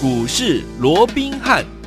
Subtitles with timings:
[0.00, 1.77] 股市罗宾汉。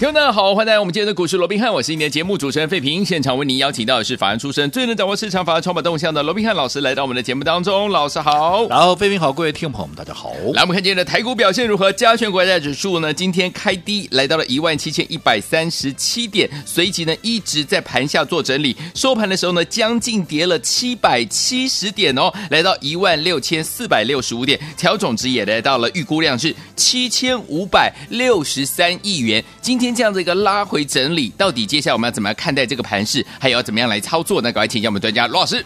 [0.00, 3.04] 听众大家好，欢迎来到我们今天的股市罗宾汉，我是你的节目主持人费平。
[3.04, 7.90] 现场为您邀请到的是法案出身、最能掌握市场法案筹码动向的罗宾汉老师，来到我们的节目当中。
[7.90, 10.32] 老师好，然后费平好，各位听众朋友们大家好。
[10.54, 11.92] 来，我们看今天的台股表现如何？
[11.92, 29.44] 加权国债指数呢，今天开低来到了一万七千一百三十七点，随即呢一直在盘下做整理，收盘的时候呢将近跌了七百七十点哦，来到一万六千四百六十五点，调总值也来到了预估量是七千五百六十三亿元。
[29.60, 29.89] 今天。
[29.94, 34.52] 这样的一个拉回整理，到底接下来我们要怎么样看待这个盘势，还有要怎么样来操作呢？
[34.52, 35.64] 赶快请教我们专家罗老师。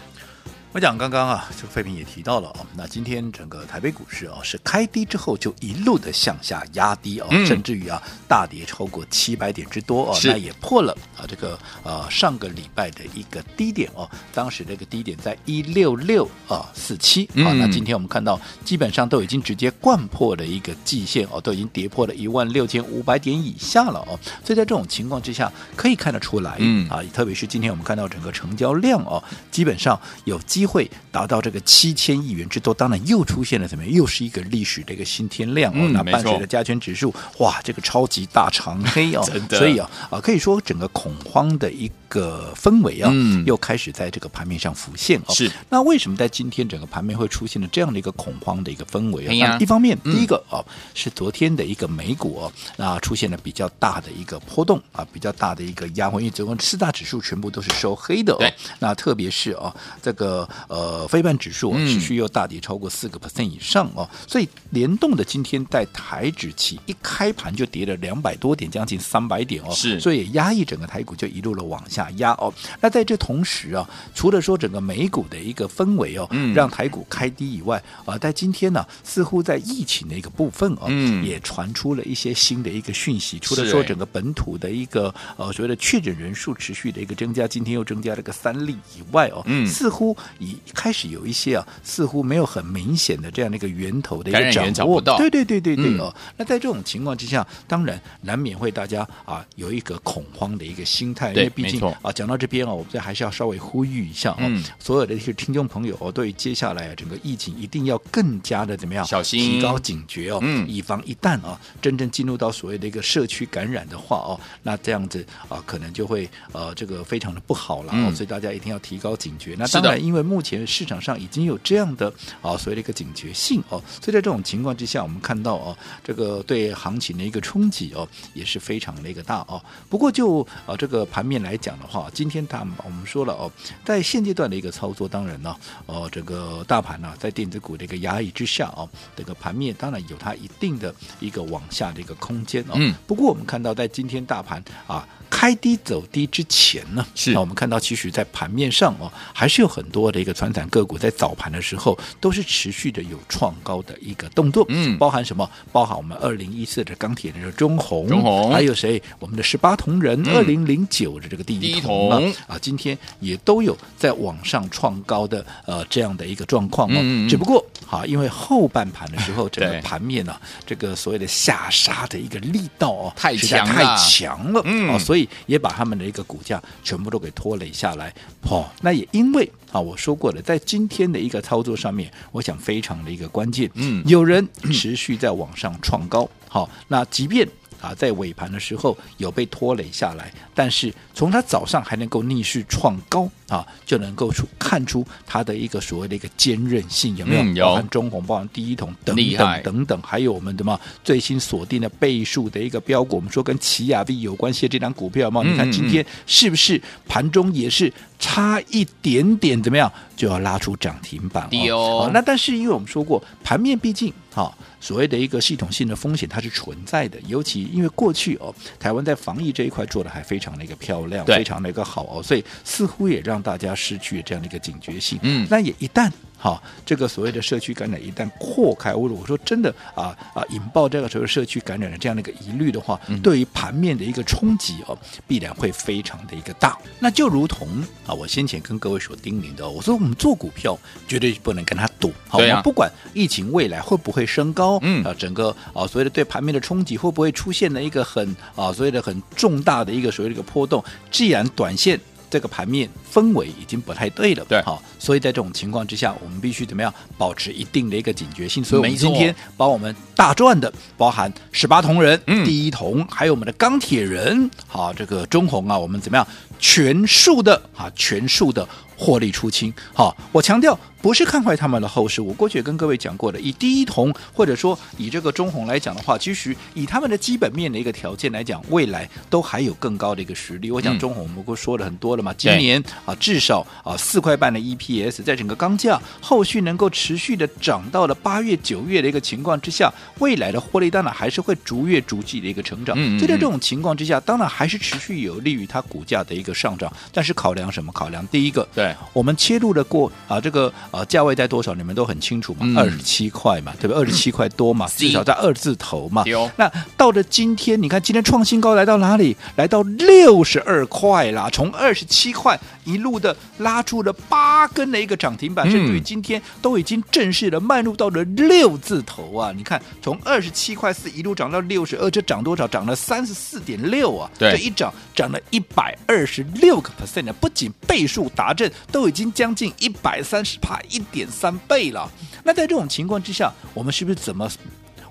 [0.75, 26.85] 我讲刚刚啊，这个费平也提到了哦，那今天整个台北股市啊是开低之后就一路的向下压低哦，嗯、甚至于啊大跌超过七百点之多哦，那也破了啊这个呃上个礼拜的一个低点哦，当时这个低点在一六六啊四七啊，那今天我们看到基本上都已经直接贯破了一个季线哦，都已经跌破了一万六千五百点以下了哦，所以在这种情况之下可以看得出来，嗯。
[26.89, 30.64] 啊，特别是今天我们看到整个成交量哦，基本上有机。
[30.65, 33.93] 会达到这个七千亿元之多，当然又出现了怎么样？
[33.93, 35.77] 又是一个历史的一个新天量哦。
[35.77, 45.33] 嗯、那伴随着加权指数，哇，这个超级大长黑哦， 的所以啊啊，可以说整个恐慌的一个氛围啊，嗯、又开始在这个盘面上浮现哦。
[45.33, 49.33] 是，那为什么在今天整个盘面会出现了这样的一个恐慌的一个氛围啊？
[49.33, 58.37] 呀一方面，嗯、第一个哦是昨天的一个美股哦，那出现了比较大的一个波动啊，比较大的一个压回，因为昨天四大指数全部都是收黑的哦。
[58.39, 60.47] 对那特别是啊这个。
[60.67, 72.53] 呃，非半指数持续又大跌超过四个 percent 以上哦，嗯、所以联动的今天在台指期一开盘就跌了两百多点，将近三百点哦，是，所以也压抑整个台股就一路的往下压哦。
[72.81, 83.37] 那在这同时啊，除了说整个美股的一个氛围哦，嗯、让台股开低以外啊，在今天呢、啊，似乎在疫情的一个部分哦，嗯、也传出了一些新的一个讯息。
[83.39, 90.15] 除了说整个本土的一个呃所谓的确诊人数持续的一个增加，今天又增加了个三例以外哦，嗯、似乎
[90.45, 96.13] 以开始有一些啊，似乎没有很明显的这样的一个源头的一个掌握，对对对对对哦。
[96.15, 119.55] 嗯、那在这种情况之下，当然难免会大家啊有一个恐慌的一个心态，因为毕竟啊讲到这边啊，我们这还是要稍微呼吁一下啊，嗯、所有的一些听众朋友哦，对于接下来啊整个疫情一定要更加的怎么样小心，提高警觉哦，嗯、以防一旦啊真正进入到所谓的一个社区感染的话哦，那这样子啊可能就会呃这个非常的不好了所以大家一定要提高警觉。
[119.57, 129.63] 那当然，因为目前市场上已经有这样的啊，所谓的一个警觉性哦，所以在这种情况之下，我们看到哦，这个对行情的一个冲击哦，也是非常的一个大哦。
[129.89, 133.51] 不过就啊这个盘面来讲的话，今天他我们说了哦，
[133.83, 142.73] 在现阶段的一个操作，当然呢，哦这个大盘呢，在电子股的一个压抑之下哦，这个盘面当然有它一定的一个往下的一个空间哦。
[142.75, 142.93] 嗯。
[143.05, 145.07] 不过我们看到在今天大盘啊。
[145.35, 147.33] 开低走低之前呢，是。
[147.33, 155.49] 那我们看到，其实，在盘面上哦，还是有很多的一个传产个股在早盘的时候都是持续的有创高的一个动作，嗯，包含什么？
[155.73, 159.01] 包含我们二零一四的钢铁人的中红，中红，还有谁？
[159.19, 170.35] 我们的十八铜人二零零九的这个第一铜啊，啊，今天也都有在网上创高的呃这样的一个状况哦，嗯、只不过好，因为后半盘的时候， 整个盘面呢、
[170.65, 175.27] 这个所谓的下杀的一个力道哦，太强太强了，嗯，哦，所以。
[175.47, 178.13] 也把他们的一个股价全部都给拖累下来，
[178.49, 187.47] 哦，那也因为啊，我说过了，在今天的一个操作上面，我想非常的一个关键，嗯，有人持续在往上创高，好，那即便。
[187.81, 197.43] 啊，在尾盘的时候有被拖累下来，但是从它早上还能够逆势创高啊，就能够出看出它的一个所谓的一个坚韧性有没有？
[197.43, 212.11] 嗯、有包含中红，包含第一桶等等等等，还有我们的嘛最新锁定的倍数的一个标股，我们说跟奇亚币有关系的这张股票嘛，嗯、你看今天是不是盘中也是差一点点怎么样就要拉出涨停板哦，哦？
[212.13, 214.51] 那但是因为我们说过盘面毕竟哈。
[214.81, 217.17] 所谓的一个系统性的风险，它是存在的。
[217.25, 225.19] 尤其因为过去哦，台湾在防疫这一块做的还非常的一个漂亮，非常的一个好哦，所以似乎也让大家失去这样的一个警觉性。
[225.21, 226.11] 嗯，那也一旦。
[226.37, 234.95] 好，这个所谓的社区感染一旦扩开，我我说真的啊啊，引爆这个所谓社区感染的这样的一个疑虑的话，嗯、对于盘面的一个冲击哦，
[235.25, 236.77] 必然会非常的一个大。
[236.99, 237.67] 那就如同
[238.05, 240.77] 啊，我先前跟各位所叮咛的，我说我们做股票
[241.07, 242.13] 绝对不能跟他赌。
[242.27, 251.99] 好，啊、我们不管疫情未来会不会升高，嗯啊，整个啊所谓的对盘面的冲击会不会出现了一个很啊所谓的很重大的一个所谓的一个波动，既然短线。
[252.35, 258.61] 这个盘面氛围已经不太对了，对，好，所以在这种情况之下，我们必须怎么样保持一定的一个警觉性。
[258.61, 266.27] 所以，我们今天把我们大赚的，包含十八铜人、嗯、第一铜，还有我们的钢铁人，好，这个中红啊，我们怎么样
[266.59, 268.67] 全数的啊，全数的。
[268.97, 272.21] 获利出清，好，我强调不是看坏他们的后市。
[272.21, 280.71] 我过去也跟各位讲过的，以第一铜或者说以这个中红来讲的话，其实以他们的基本面的一个条件来讲，未来都还有更高的一个实力。
[280.71, 292.95] 我讲中红，我们不说了很多了嘛，今年啊至少啊四块半的 EPS，在整个钢价后续能够持续的涨到了八月九月的一个情况之下，未来的获利当然还是会逐月逐季的一个成长。
[293.19, 296.91] 在这种情况之下，当然还是持续有利于它股价的一个上涨。
[297.11, 297.91] 但是考量什么？
[297.91, 298.67] 考量第一个。
[298.73, 301.73] 对，我们切入的过啊，这个啊价位在多少？
[301.73, 303.95] 你们都很清楚嘛，二十七块嘛，对不对？
[303.95, 306.23] 二十七块多嘛，至少在二字头嘛。
[306.57, 309.35] 那到了今天，你看今天创新高来到哪里？
[309.55, 319.53] 来到六十二块啦，从二十七块一路的拉出了八根的一个涨停板，甚至于今天都已经正式的迈入到了六字头啊！
[319.55, 322.67] 你看，从二十七块四一路涨到六十二，这涨多少？
[322.67, 324.29] 涨了三十四点六啊！
[324.37, 332.09] 对，这一涨涨了一百二十六个 percent 呢，不仅倍数达阵，都已经将近一百三十帕，一点三倍了。
[332.43, 334.49] 那在这种情况之下，我们是不是怎么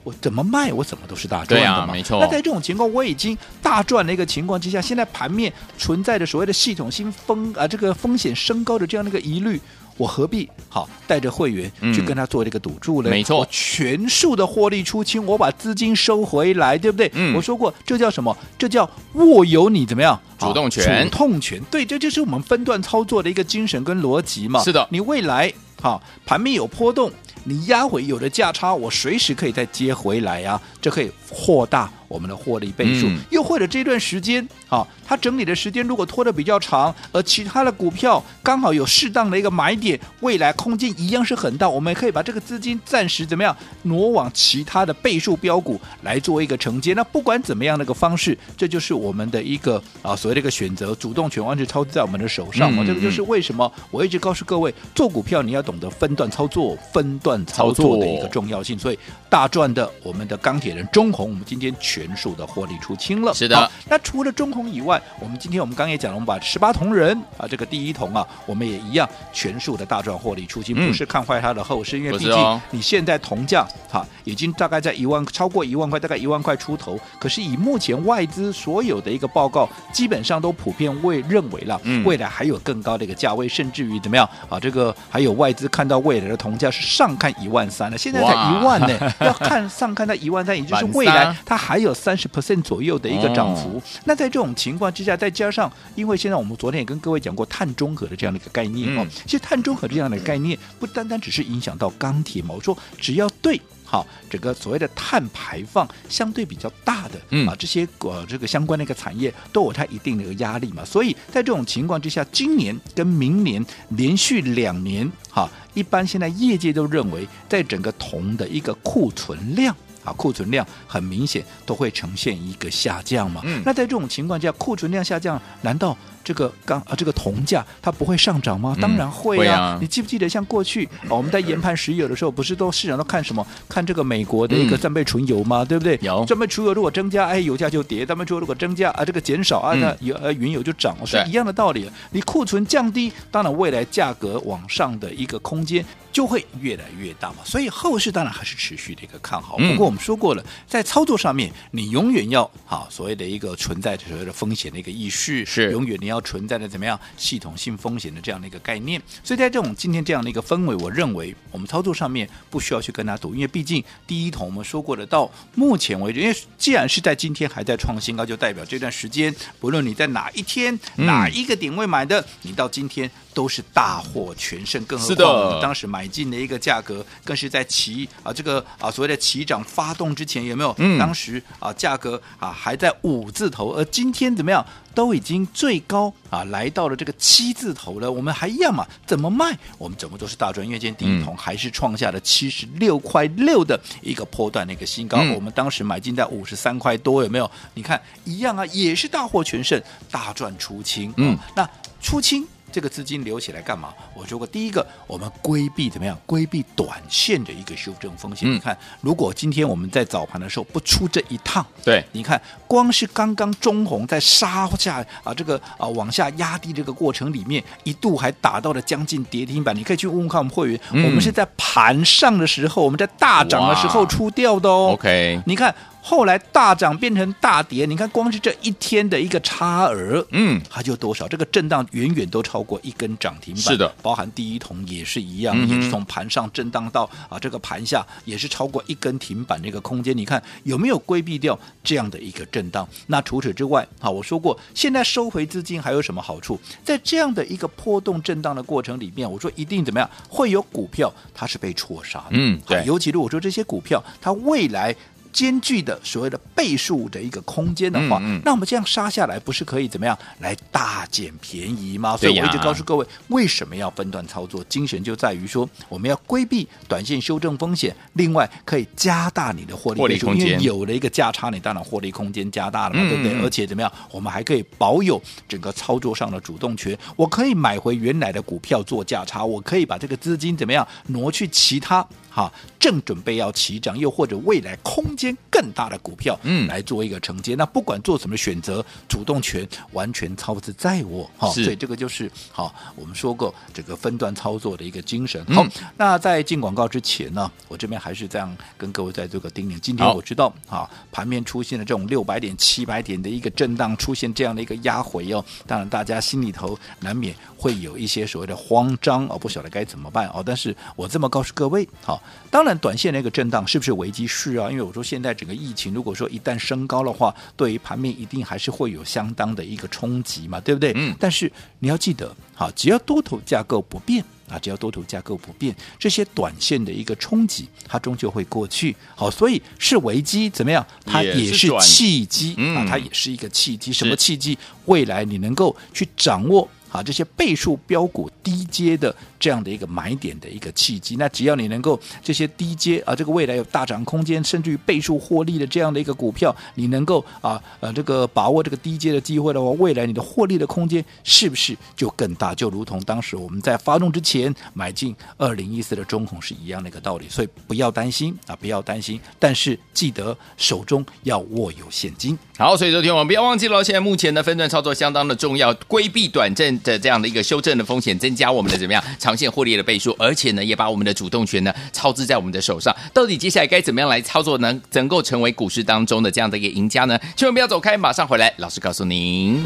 [0.02, 1.76] 我怎么卖，我怎么都是大赚的嘛？
[1.76, 2.20] 对啊，没错。
[2.20, 9.58] 那在这种情况，我已经大赚的一个情况之下，现在盘面存在着所谓的系统性风啊，这个风险升高的这样的一个疑虑，
[9.96, 13.08] 我何必好带着会员去跟他做这个赌注呢？
[13.08, 17.10] 嗯、没错，我全数的获利出清，我把资金收回来，对不对？
[17.14, 18.36] 嗯，我说过，这叫什么？
[18.58, 20.20] 这叫握有你怎么样？
[20.38, 21.62] 主动权，主动权。
[21.70, 24.62] 对，这就是我们分段操作的一个精神跟逻辑嘛。
[24.62, 27.10] 是的，你未来好盘面有波动。
[27.46, 33.08] 你压回有的价差，我随时可以再接回来呀、啊，这可以扩大我们的获利倍数。
[33.08, 46.94] 嗯、又或者这段时间，好，它整理的时间如果拖得比较长，而其他的股票刚好有适当的一个买点，未来空间一样是很大，我们也可以把这个资金暂时怎么样挪往其他的倍数标股来做一个承接。
[46.94, 52.84] 那不管怎么样的一个方式，这就是我们的一个啊所谓的一个选择，主动权完全操作在我们的手上嘛。
[52.84, 57.44] 嗯、这个就是为什么我一直告诉各位，做股票你要懂得分段操作，分段。
[57.46, 58.98] 操作的一个重要性，所以
[59.28, 63.32] 大赚的我们的钢铁人中鸿，我们今天全数的获利出清了。
[63.32, 76.98] 是的，那除了中红以外，我们今天我们刚也讲了，我们把十八铜人啊，这个第一铜啊，我们也一样全数的大赚获利出清，不是看坏它的后市，因为毕竟你现在铜价哈已经大概在一万超过一万块，大概一万块出头。
[77.18, 84.60] 可是以目前外资所有的一个报告，基本上都普遍未认为了，未来还有更高的一个价位，甚至于怎么样啊？
[84.60, 93.80] 这个还有外资看到未来的铜价是上看一万三了，现在才一万呢， 要看上看到一万三，也就是未来它还有三十 percent 左右的一个涨幅。
[94.04, 103.60] 那在这种情况之下，再加上因为现在我们昨天也跟各位讲过碳中和的这样的一个概念哦，其实碳中和这样的概念不单单只是影响到钢铁嘛，我说只要对。
[103.86, 119.76] 好，整个所谓的碳排放相对比较大的，嗯啊，这些呃这个相关的一个产业都有它一定的一个压力嘛，所以在这种情况之下，今年跟明年连续两年，哈，一般现在业界都认为，在整个铜的一个库存量。
[120.04, 123.40] 啊，库存量很明显都会呈现一个下降嘛。
[123.44, 128.76] 嗯，那在这种情况下，库存量下降，难道这个钢啊这个铜价它不会上涨吗？
[128.80, 129.38] 当然会啊。
[129.38, 133.46] 会啊，你记不记得像过去我们在研判石油的时候，不是都市场都看什么？
[133.68, 135.62] 看这个美国的一个战备纯油吗？
[135.62, 135.98] 嗯、对不对？
[136.02, 141.90] 有战备纯油如果增加，哎，油价就跌；战备纯油如果增加啊，这个减少啊，那油呃原油就涨，是一样的道理。
[142.10, 145.84] 你库存降低，当然未来价格往上的一个空间
[146.14, 147.38] 就会越来越大嘛。
[147.44, 149.58] 所以后市当然还是持续的一个看好。
[149.58, 149.84] 不过。
[149.84, 158.98] 我们说过了，在操作上面，你永远要好所谓的一个存在的所谓的风险的一个意识，是永远你要存在的怎么样系统性风险的这样的一个概念。
[159.22, 174.82] 所以在这种今天这样的一个氛围，我认为我们操作上面不需要去跟他赌，因为毕竟第一桶我们说过的，到目前为止，因为既然是在今天还在创新高，就代表这段时间不论你在哪一天、嗯、哪一个点位买的，你到今天都是大获全胜。
[174.86, 179.94] 更何况我们当时买进的一个价格，更是在起啊这个啊所谓的起涨发。
[179.94, 180.74] 动之前有没有？
[180.78, 184.66] 嗯，当时啊，价格啊还在五字头，而今天怎么样？
[184.92, 188.10] 都已经最高啊来到了这个七字头了。
[188.10, 188.84] 我们还一样嘛？
[189.06, 189.56] 怎么卖？
[189.78, 190.66] 我们怎么都是大赚。
[190.66, 195.18] 因为今天第一桶还是创下了七十六块六的一个波段的一个新高。
[195.18, 197.48] 嗯、我们当时买进在五十三块多，有没有？
[197.74, 199.80] 你看一样啊，也是大获全胜，
[200.10, 201.12] 大赚出清。
[201.16, 201.68] 嗯，那
[202.00, 202.46] 出清。
[202.74, 203.94] 这个资金留起来干嘛？
[204.14, 206.18] 我说过，第一个，我们规避怎么样？
[206.26, 208.50] 规避短线的一个修正风险。
[208.50, 219.72] 嗯、你看，如果今天我们在早盘的时候不出这一趟，对，你看，光是刚刚中红在杀下啊，这个啊往下压低这个过程里面，一度还打到了将近跌停板。
[219.76, 224.90] 你可以去问问看我们会员，嗯、我们是在盘上的时候，我们在大涨的时候出掉的哦。
[224.94, 225.72] OK，你看。
[226.06, 231.26] 后来大涨变成大跌，你看光是这一天的一个差额，嗯，它就多少？
[231.26, 233.62] 这个震荡远远都超过一根涨停板。
[233.62, 240.14] 是的，包含第一桶也是一样，也是从盘上震荡到啊这个盘下也是超过一根停板那个空间。
[240.14, 242.86] 你看有没有规避掉这样的一个震荡？
[243.06, 246.60] 那除此之外，好，我说过，现在收回资金还有什么好处？
[246.84, 250.10] 在这样的一个波动震荡的过程里面，我说一定怎么样？
[250.28, 254.94] 会有股票它是被错杀的，嗯，对，尤其是我说这些股票它未来。
[255.34, 262.16] 兼具的所谓的倍数的一个空间的话，嗯嗯、那我们这样杀下来，不是可以怎么样来大捡便宜吗？
[262.16, 264.62] 所以我一直告诉各位，为什么要分段操作？
[264.68, 270.50] 精神就在于说，我们要规避短线修正风险，另外可以加大你的获利，空间。
[270.52, 273.42] 因为有了一个价差，你当然获利空间加大了嘛，嗯、对不对？
[273.42, 276.96] 而且怎么样，我们还可以保有整个操作上的主动权。
[277.16, 282.06] 我可以买回原来的股票做价差，我可以把这个资金怎么样挪去其他。
[282.34, 287.54] 好，正准备要起涨，又或者未来空间更大的股票，嗯，来做一个承接。
[287.54, 291.30] 嗯、那不管做什么选择，主动权完全操之在我。
[291.38, 295.44] 哈是，所以这个就是好，我们说过这个分段操作的一个精神。
[295.46, 299.78] 好，嗯、那在进广告之前呢，我这边还是这样跟各位再做个叮咛。
[299.78, 310.42] 今天我知道，哈好，盘面出现了这种六百点、七百点的一个震荡，出现这样的一个压回哦，当然大家心里头难免会有一些所谓的慌张哦，不晓得该怎么办哦。
[310.44, 312.20] 但是我这么告诉各位，好。
[312.50, 314.26] 当然，短线那个震荡是不是危机？
[314.26, 320.90] 是啊，因为我说现在整个疫情，如果说一旦升高的话，对于盘面一定还是会有相当的一个冲击嘛，对不对？
[320.96, 321.14] 嗯。
[321.20, 328.96] 但是你要记得，好，只要多头架构不变啊，只要多头架构不变，这些短线的一个冲击，它终究会过去。
[329.14, 330.86] 好，所以是危机怎么样？
[331.04, 333.92] 它也是契机啊，它也是一个契机。
[333.92, 334.56] 什么契机？
[334.86, 336.66] 未来你能够去掌握。
[336.90, 339.12] 啊，这些倍数标股低阶的
[339.44, 352.54] 这样的一个买点的一个契机，那只要你能够这些低阶啊，这个未来有大涨空间，甚至于倍数获利的这样的一个股票，你能够啊呃这个把握这个低阶的机会的话，未来你的获利的空间是不是就更大？
[352.54, 362.38] 就如同当时我们在发动之前买进二零一四的中红是一样的一个道理，所以不要担心啊，不要担心，但是记得手中要握有现金。
[362.56, 372.94] 好，所以昨天我们不要忘记了，现在目前的分段操作相当的重要，规避短暂的这样的一个修正的风险，增加我们的怎么样长线获利的倍数，而且呢，也把我们的主动权呢操之在我们的手上。
[373.12, 374.80] 到底接下来该怎么样来操作呢？
[374.92, 377.18] 能够成为股市当中的这样的一个赢家呢？
[377.36, 379.62] 千万不要走开，马上回来，老师告诉您。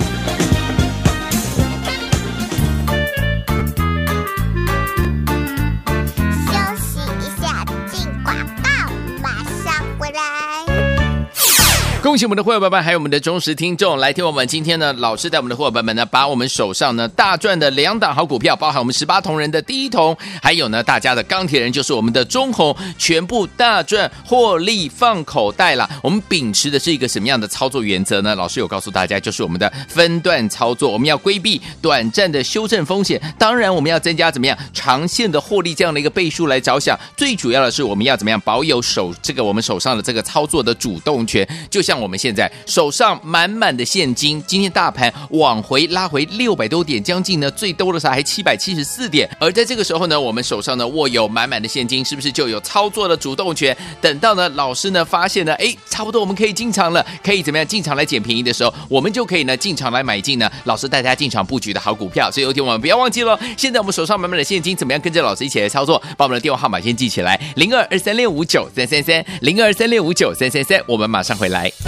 [12.09, 25.87] 恭喜我们的会员朋友们，还有我们的忠实听众，来听我们今天呢，老师带我们的会员朋友们呢，把我们手上呢大赚的两档好股票，包含我们十八铜人的第一铜，还有呢大家的钢铁人，就是我们的中红，全部大赚获利放口袋了。
[26.03, 28.35] 我们秉持的是一个什么样的操作原则呢？
[28.35, 36.99] 老师有告诉大家，就是我们的分段操作，我们要规避短暂的修正风险，当然我们要增加怎么样长线的获利这样的一个倍数来着想。
[37.19, 41.98] 最主要的是我们要怎么样保有手这个我们手上的这个操作的主动权，就像。
[42.01, 49.29] 我们现在手上满满的现金，今天大盘往回拉回六百多点，将近呢最多的时候还七百七十四点。
[49.41, 53.77] 而在这个时候呢，我们手上呢握有满满的现金，是不是就有操作的主动权？
[54.01, 62.31] 等到呢老师呢发现呢，哎，差不多我们可以进场了，可以怎么样进场来捡便宜的时候，我们就可以呢进场来买进呢老师带大家进场布局的好股票。
[62.31, 66.03] 所以有天我们不要忘记了，现在我们手上满满的现金，怎么样跟着老师一起来操作？
[66.17, 70.81] 把我们的电话号码先记起来：零二二三六五九三三三，零二三六五九三三三。
[70.87, 71.88] 我们马上回来。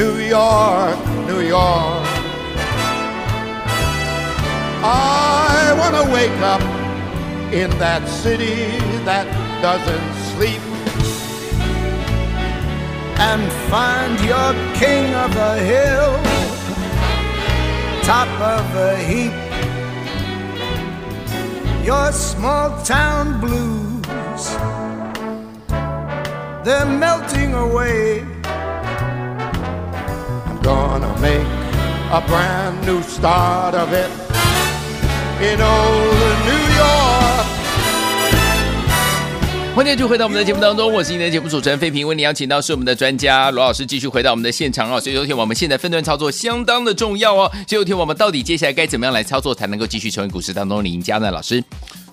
[0.00, 2.06] New York, New York.
[4.82, 6.62] I want to wake up
[7.52, 9.26] in that city that
[9.60, 10.62] doesn't sleep
[13.28, 16.12] and find your king of the hill,
[18.02, 19.36] top of the heap.
[21.84, 24.46] Your small town blues,
[26.64, 28.29] they're melting away.
[30.62, 31.46] Gonna make
[32.12, 34.10] a brand new start of it
[35.40, 37.46] in old New York.
[39.74, 45.00] 欢迎继续回到我们的节目当中，我是今天的节目主持人费平，为你邀请到是我们的专家罗老师，继续回到我们的现场哦。
[45.00, 47.50] 所以昨天我们现在分段操作相当的重要哦。
[47.66, 51.30] 所以昨天我们到底接下来该怎么样来操作，才能够继续成为股市当中的赢家呢？
[51.30, 51.64] 老师？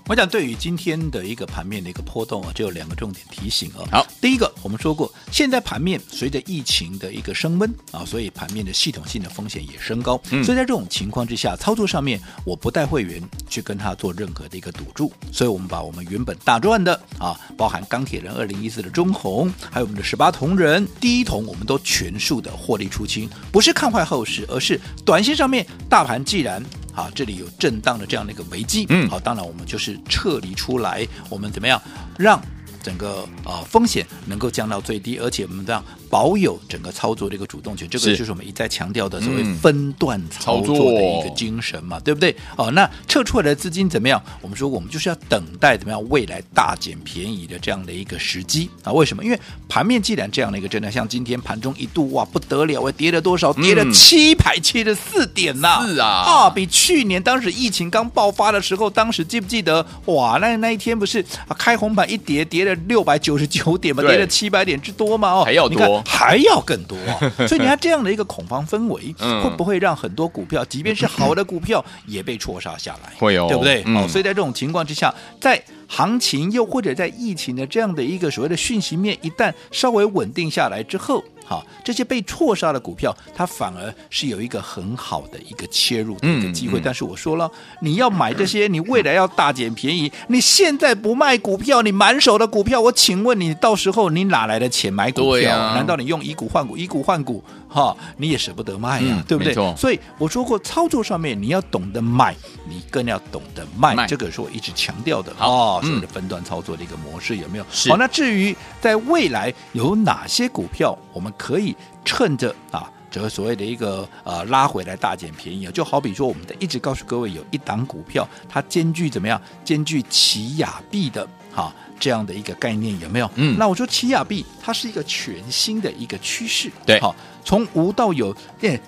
[0.10, 3.84] 我想，对于今天的一个盘面的一个波动啊，就有两个重点提醒啊。
[3.92, 10.18] 好，第一个，我们说过，现在盘面随着疫情的一个升温啊，所以盘面的系统性的风险也升高。
[10.32, 26.64] 嗯，所以在这种情况之下，操作上面我不带会员去跟他做任何的一个赌注，所以我们把我们原本大赚的啊，包含钢铁人二零一四的中红，还有我们的十八铜人第一铜，我们都全数的获利出清，不是看坏后市，而是短线上面大盘既然。
[26.98, 31.80] 啊，这里有震荡的这样的一个危机，嗯，好，当然我们就是撤离出来，我们怎么样
[32.18, 32.42] 让
[32.88, 35.84] 整个啊、呃、风险能够降到最低，而且我们这样。
[36.10, 42.34] 保有整个操作的一个主动权，这个就是我们一再强调的所谓分段操作的一个精神嘛，嗯、对不对？
[42.56, 44.24] 哦，那撤出来的资金怎么样？
[44.42, 48.92] 我们说我们就是要等待怎么样未来大减便宜的这样的一个时机啊？
[48.94, 49.22] 为什么？
[49.22, 53.52] 因为盘面既然这样的一个震荡，像今天盘中一度哇不得了，跌了多少？
[53.52, 55.86] 跌了七百七十四点呐、啊！
[55.86, 59.86] 是啊，啊，比去年当时疫情刚爆发的时候，当时记不记得？
[60.06, 65.32] 哇，那那一天不是啊开红盘一跌，跌了六百九十九点嘛，跌了七百点之多嘛？
[65.32, 66.02] 哦，还要多。
[66.06, 66.98] 还要更多，
[67.48, 73.14] 所以你看这样的一个恐慌氛围，会不会让很多股票，即便是好的股票，也被戳杀下来？
[73.18, 73.84] 会有，对不对？
[73.84, 81.24] 好、嗯，所以在这种情况之下，在行情又或者在疫情的这样的一个所谓的讯息面，一旦稍微稳定下来之后。
[81.48, 86.78] 好，这些被错杀的股票，它反而是有一个很好的一个切入的一个机会。
[86.78, 87.50] 嗯嗯、但是我说了，
[87.80, 90.12] 你要买这些，你未来要大捡便宜。
[90.28, 95.58] 你现在不卖股票，你满手的股票，我请问你，到时候你哪来的钱买股票？
[95.58, 96.76] 啊、难道你用以股换股？
[96.76, 99.54] 以股换股，哈，你也舍不得卖呀、啊，嗯、对不对？
[99.78, 102.36] 所以我说过，操作上面你要懂得买，
[102.68, 103.96] 你更要懂得卖。
[103.96, 107.66] 卖这个是我一直强调的哦，所谓的分段操作的一个模式有没有？
[107.72, 119.42] 是好，那至于在未来有哪些股票，我们可以趁着啊，这个所谓的一个呃拉回来大捡便宜啊，就好比说，我们的一直告诉各位，有一档股票，它兼具怎么样？
[119.64, 123.30] 兼具奇亚币的哈这样的一个概念有没有？
[123.36, 128.80] 嗯，那我说奇亚币它是一个全新的一个趋势，对，好，从无到有，对，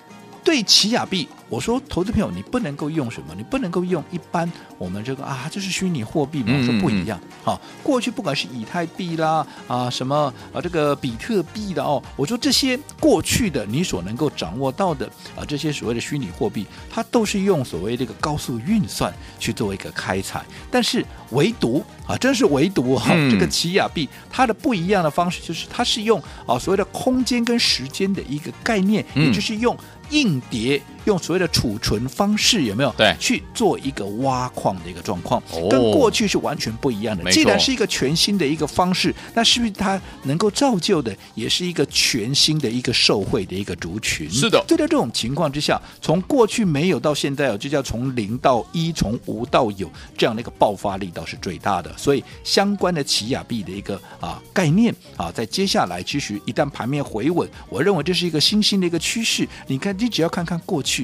[0.50, 1.30] 对奇亚币。
[1.48, 3.34] 我说，投资朋友，你不能够用什么？
[3.36, 6.54] 你不能够用一般我们这个啊，这是虚拟货币嘛？
[6.56, 7.20] 我说不一样。
[7.44, 20.44] 好、嗯嗯，过去不管是以太币啦啊，什么啊，这个比特币的哦，我说这些过去的你所能够掌握到的啊，这些所谓的虚拟货币，它都是用所谓这个高速运算去做一个开采。
[20.72, 29.76] 但是唯独啊，真是唯独哈、这个奇亚币它的不一样的方式就是它是用啊所谓的空间跟时间的一个概念，嗯、也就是用。
[30.10, 32.94] 硬碟用所谓的储存方式有没有？
[32.96, 37.30] 对，去做一个挖矿的一个状况，哦、跟过去是完全不一样的。
[37.32, 44.30] 既然是一个全新的一个方式，那是不是它能够造就的也是一个全新的一个受惠的一个族群？
[44.32, 44.64] 是的。
[44.68, 51.96] 对在这种情况之下，从过去没有到现在哦，就叫从零到一，从无到有这样的一个爆发力倒是最大的。
[51.98, 59.48] 所以相关的奇亚币的一个啊概念啊，在接下来其实一旦盘面回稳，我认为这是一个新兴的一个趋势。
[59.68, 59.96] 你看。
[60.00, 60.99] 你只要看看过去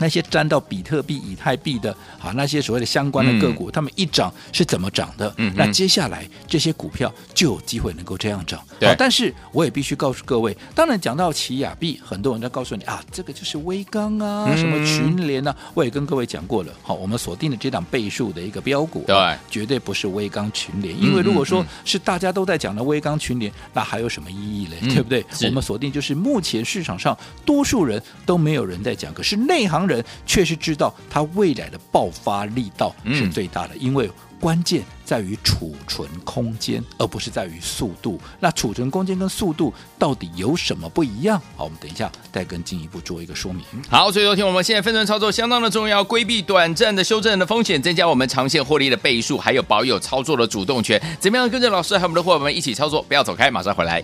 [0.00, 5.32] 那些沾到比特币、以太币的啊，那些所谓的相关的个股，他、嗯、们一涨是怎么涨的？
[5.36, 8.60] 嗯，那接下来这些股票就有机会能够这样涨。
[8.80, 16.72] 对、啊，但是我也必须告诉各位，当然讲到奇亚币，很多人都告诉你啊，这个就是威刚啊，嗯、什么群联啊，我也跟各位讲过了。
[16.82, 24.78] 好，我们锁定的这档倍数的一个标股，对，绝对不是威刚群联，因为如果说是大家都在讲的威刚群联，那还有什么意义嘞？
[24.80, 25.24] 嗯、对不对？
[25.46, 38.18] 我们锁定就是目前市场上多数人都没有人在讲，可是内行人确实知道它未来的爆发力道是最大的，嗯、因为关键在于储存空间，而不是在于速度。
[38.38, 41.38] 那储存空间跟速度到底有什么不一样？
[41.56, 43.62] 好，我们等一下再跟进一步做一个说明。
[43.90, 50.98] 好，所以昨天我们现在分段操作相当的重要，规避短暂的修正的风险，增加我们长线获利的倍数，还有保有操作的主动权。
[51.20, 53.02] 怎么样跟着老师和我们的伙伴们一起操作？
[53.02, 54.02] 不要走开，马上回来。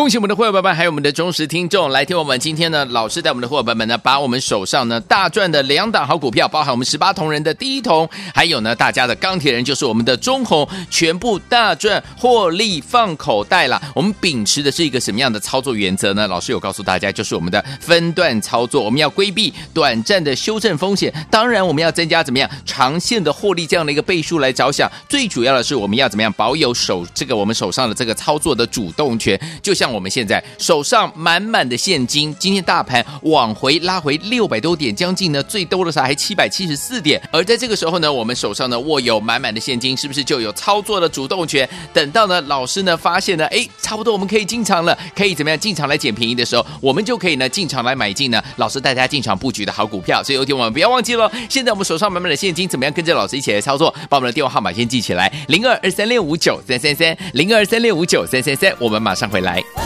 [0.00, 13.78] 恭喜我们的会员朋友们，还有我们的忠实听众，来听我们今天呢，老师带我们的会员朋友们呢，把我们手上呢大赚的两档好股票，包含我们十八铜人的第一铜，还有呢大家的钢铁人，就是我们的中红，全部大赚获利放口袋了。
[13.94, 16.26] 我们秉持的是一个什么样的操作原则呢？
[16.26, 24.90] 老师有告诉大家，就是我们的分段操作，我们要规避短暂的修正风险，当然我们要增加怎么样长线的获利这样的一个倍数来着想。
[25.10, 29.74] 最主要的是我们要怎么样保有手这个我们手上的这个操作的主动权，就。
[29.80, 37.20] 像我们现在手上满满的现金，今天大盘往回拉回六百多点，将近呢最多的时候还七百七十四点。
[37.32, 41.68] 而在这个时候呢，我们手上呢握有满满的现金，是不是就有操作的主动权？
[41.92, 50.22] 等到呢老师呢发现呢，哎，差不多我们可以进场了，可以怎么样进场来捡便宜的时候，我们就可以呢进场来买进呢老师带大家进场布局的好股票。
[50.22, 53.94] 所以有听我们不要忘记了，现在我们手上满满的现金，怎么样跟着老师一起来操作？
[54.08, 58.74] 把我们的电话号码先记起来：零二二三六五九三三三，零二三六五九三三三。
[58.78, 59.79] 我们马上回来。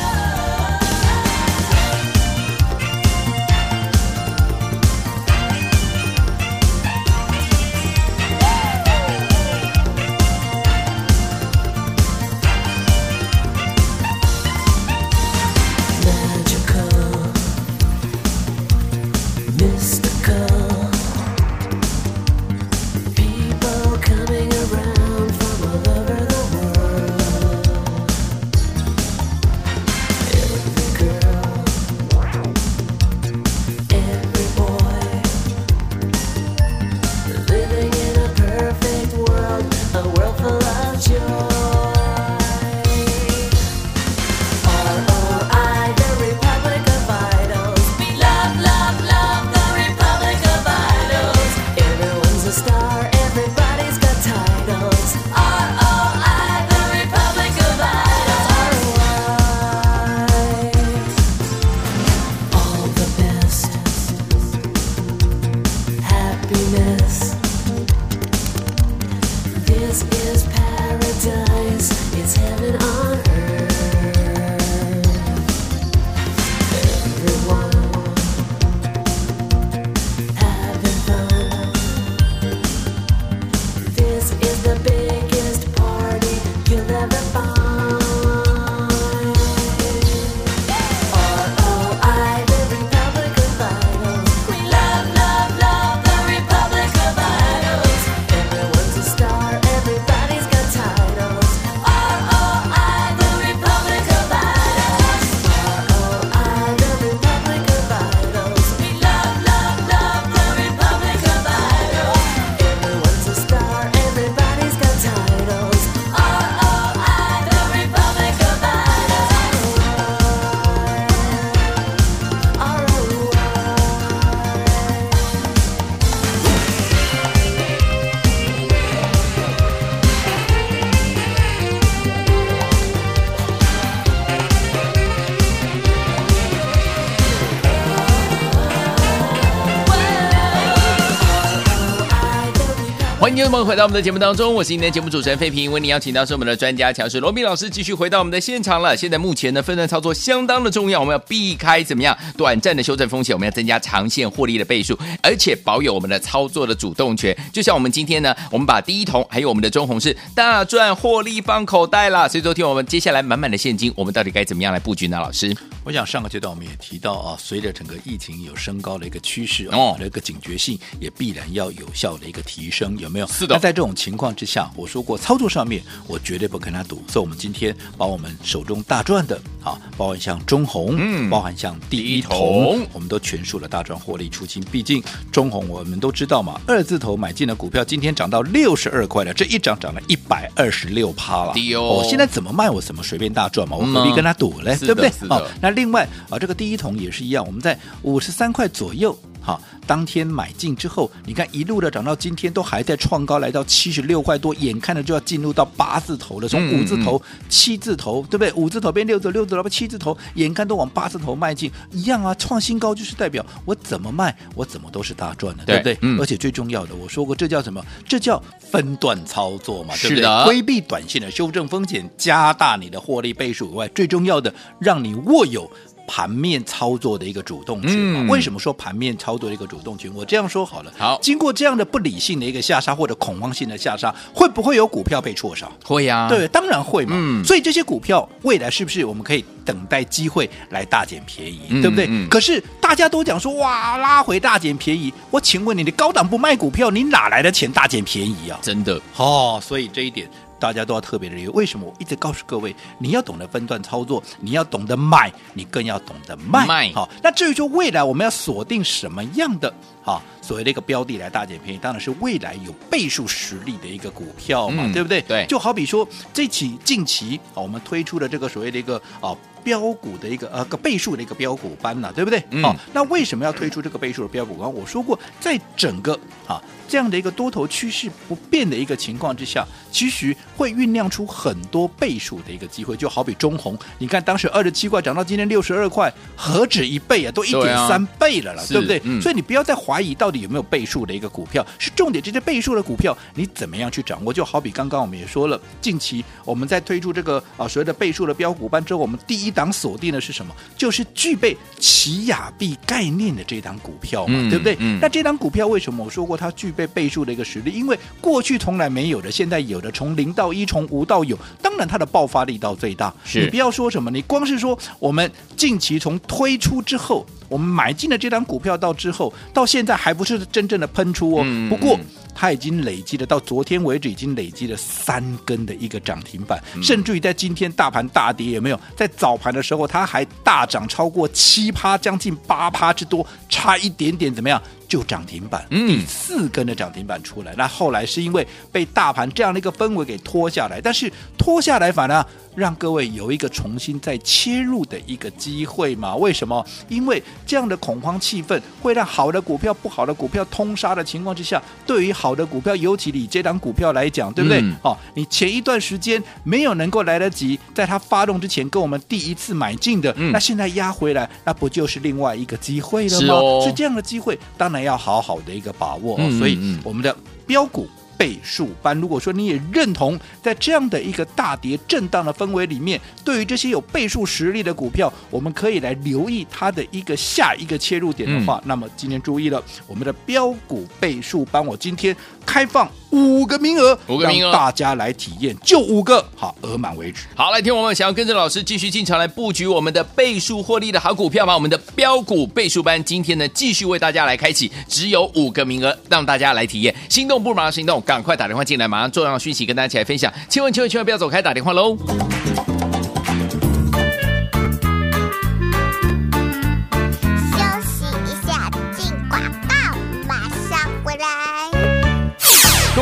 [143.35, 148.97] 欢迎朋友回到我们的节目当中，我是今天的节目主持人费平，为您邀请到是我们的专家强势罗宾老师，继续回到我们的现场了。
[148.97, 157.37] 现在目前呢，分段操作相当的重要，我们要避开怎么样短暂的修正风险，我们要增加长线获利的倍数，而且保有我们的操作的主动权。
[157.53, 162.29] 就像我们今天呢，我们把第一桶还有我们的中红是大赚获利放口袋了。
[162.29, 165.19] 所以昨天我们接下来满满的现金，我们到底该怎么样来布局呢？
[165.19, 173.24] 老师，我想上个阶段我们也提到啊，随着整个疫情有升高的一个趋势哦，那个警觉性也必然要有效的一个提升，有没有？
[173.27, 173.55] 是的。
[173.55, 184.63] 那在这种情况之下，我说过操作上面我绝对不跟他赌，所以我们今天把我们手中大赚的啊，包含像中红，嗯，包含像第一桶，我们都全数的大赚获利出清。
[184.71, 191.55] 毕竟中红我们都知道嘛，二字头买进的股票今天涨到六十二块了，这一涨涨了一百二十六趴了。
[191.77, 194.77] 哦，现在怎么卖我怎么随便大赚嘛，我何必跟他赌嘞？
[194.79, 195.11] 对不对？
[195.29, 199.17] 哦，那另外啊，这个第一桶也是一样，我们在五十三块左右。
[199.41, 208.53] 好，当天买进之后，你看一路的涨到今天都还在创高，来到七十六块多，眼看着就要进入到八字头了，从五字头、七字头，对不对？
[208.55, 216.09] 五字头变六字头，六字头变七字头，眼看都往八字头迈进，一样啊，创新高就是代表我怎么卖，我怎么都是大赚的，对，对不对？
[216.09, 217.85] 嗯、而且最重要的，我说过这叫什么？
[218.07, 220.45] 这叫分段操作嘛，对不对？
[220.45, 225.71] 规避短线的修正风险，加大你的获利倍数以外，最重要的让你握有。
[226.07, 228.21] 盘面操作的一个主动权嘛。
[228.21, 230.13] 嗯、为什么说盘面操作的一个主动权？
[230.15, 235.69] 我这样说好了，好，经过这样的不理性的一个下杀或者恐慌性的下杀，会不会有股票被错杀？
[235.85, 237.17] 会呀、啊，对，当然会嘛。
[237.19, 242.07] 嗯、所以这些股票未来是不是我们可以等待机会来大捡便宜，嗯、对不对？
[242.09, 248.59] 嗯、可是大家都讲说哇，拉回大捡便宜，我请问你，你高档不卖股票，你哪来的钱大捡便宜啊？
[248.63, 250.29] 真的哦，所以这一点。
[250.59, 256.67] 大家都要特别的留意，为什么我一直告诉各位，你要懂得分段操作，你要懂得买，你更要懂得卖。
[256.67, 265.23] 卖好，那至于说未来我们要锁定什么样的哈所谓的一个标的来大捡便宜，当然是未来有倍数实力的一个股票嘛，嗯、对不对？
[265.23, 272.39] 对，就好比说这期近期啊，我们推出的这个所谓的一个啊标股的一个呃个倍数的一个标股班呐、啊，对不对？
[272.41, 274.71] 好、嗯哦，那为什么要推出这个倍数的标股班？
[274.71, 276.13] 我说过，在整个
[276.47, 276.61] 啊。
[276.87, 289.01] 这样的一个多头趋势不变的一个情况之下，其实会酝酿出很多倍数的一个机会，就好比中红，你看当时二十七块涨到今天六十二块，何止一倍啊，都一点三倍了了，对，啊、对不对？
[289.05, 292.23] 嗯、所以你不要再怀疑到底有没有倍数的一个股票，是重点。
[292.23, 294.33] 这些倍数的股票你怎么样去掌握？
[294.33, 300.53] 就好比刚刚我们也说了，近期我们在推出这个啊所谓的倍数的标股班之后，我们第一档锁定的是什么？
[300.77, 304.77] 就是具备奇亚币概念的这档股票嘛，嗯、对不对？
[304.81, 313.15] 嗯、那这档股票为什么我说过它具备倍数的一个实力，因为过去从来没有的，现在有的，从零到一，从无到有，当然它的爆发力到最大。
[313.25, 321.43] 是你不要说什么，你光是说我们近期从推出之后，我们买进了这张股票到之后，到现在还不是真正的喷出哦。
[321.47, 321.97] 嗯、不过
[322.35, 328.81] 它已经累积了，到昨天为止已经累积了三根的一个涨停板，嗯、甚至于在今天大盘大跌，也没有？
[328.97, 334.61] 在早盘的时候，它还大涨超过七趴，将近八趴之多，差一点点怎么样？
[334.95, 346.15] 就涨停板，第四根的涨停板出来，嗯、那后来是因为被大盘这样的一个氛围给拖下来，但是拖下来反而让各位有一个重新再切入的一个机会嘛？
[346.15, 346.65] 为什么？
[346.89, 354.61] 因为这样的恐慌气氛会让好的股票、不好的股票通杀的情况之下，对于好的股票，尤其你这档股票来讲，对不对？
[354.61, 363.27] 嗯、哦，你前一段时间没有能够来得及在它发动之前跟我们第一次买进的，嗯、那现在压回来，那不就是另外一个机会了吗？
[363.27, 364.84] 是，哦、是这样的机会，当然。
[364.85, 367.15] 要好好的一个把握，哦，所以我们的
[367.47, 382.91] 标股倍数班，如果说你也认同，在这样的一个大跌震荡的氛围里面，对于这些有倍数实力的股票，我们可以来留意它的一个下一个切入点的话，那么今天注意了，我们的标股倍数班，我今天开放。
[383.11, 387.27] 五个名额，五个名额，大家来体验，就五个，好，额满为止。
[387.37, 391.55] 好，来听我们想要跟着老师继续进场来布局我们的倍数获利的好股票吗？
[391.55, 396.93] 我们的标股倍数班今天呢，继续为大家来开启，只有五个名额，让大家来体验。
[397.09, 400.33] 心动不如马上行动，赶快打电话进来，马上重要讯息跟大家一起来分享。
[400.49, 401.97] 千万千万千万不要走开，打电话喽。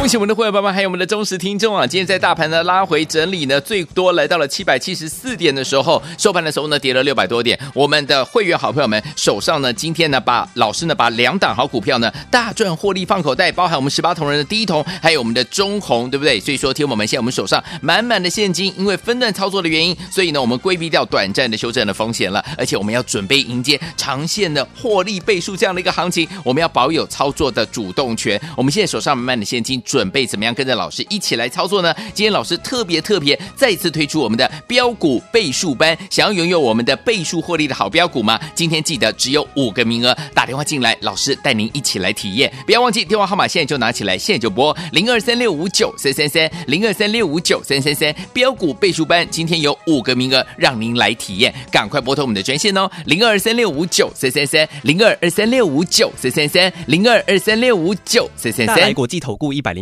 [0.03, 1.87] 恭喜我们的会员爸爸，还有我们的忠实听众啊！
[1.87, 7.57] 今天在大盘的拉回整理呢，最多来到了七百七十四点的时候，收盘的时候呢，跌了六百多点。
[7.73, 16.41] 我们的会员好朋友们手上呢，今天呢，把老师呢，把两档好股票呢，大赚获利放口袋，包含我们十八铜人的第一铜，还有我们的中红，对不对？
[16.41, 28.41] 所以说，听我们现在我们手上满满的现金，因为分段操作的原因，所以呢，我们规避掉短暂的修正的风险了，而且我们要准备迎接长线的获利倍数这样的一个行情，我们要保有操作的主动权。
[28.57, 29.81] 我们现在手上满满的现金。
[29.93, 31.95] 准备怎么样跟着老师一起来操作呢？
[32.15, 38.41] 今天老师特别特别再次推出我们的标股倍数班，想要拥有我们的倍数获利的好标股吗？
[38.55, 42.51] 今天记得只有五个名额，打电话进来，老师带您一起来体验。
[42.65, 48.15] 不要忘记电话号码，现在就拿起来，现在就拨零二三六五九三三三零二三六五九三三三。
[48.33, 58.81] 标股倍数班今天有五个名额，让您来体验，赶快拨通我们的专线哦，零二三六五九三三三零二二三六五九三三三零二二三六五九三三三。
[58.81, 59.82] 来国际投顾一百零。